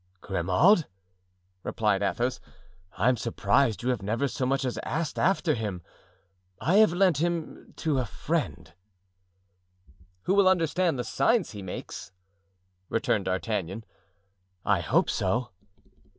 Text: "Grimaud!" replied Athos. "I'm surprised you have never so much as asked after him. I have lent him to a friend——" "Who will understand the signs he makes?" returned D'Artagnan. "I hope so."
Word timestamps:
"Grimaud!" 0.19 0.87
replied 1.61 2.01
Athos. 2.01 2.39
"I'm 2.97 3.15
surprised 3.17 3.83
you 3.83 3.89
have 3.89 4.01
never 4.01 4.27
so 4.27 4.47
much 4.47 4.65
as 4.65 4.79
asked 4.81 5.19
after 5.19 5.53
him. 5.53 5.83
I 6.59 6.77
have 6.77 6.91
lent 6.91 7.17
him 7.17 7.75
to 7.75 7.99
a 7.99 8.05
friend——" 8.07 8.73
"Who 10.23 10.33
will 10.33 10.47
understand 10.49 10.97
the 10.97 11.03
signs 11.03 11.51
he 11.51 11.61
makes?" 11.61 12.11
returned 12.89 13.25
D'Artagnan. 13.25 13.85
"I 14.65 14.79
hope 14.81 15.07
so." 15.07 15.51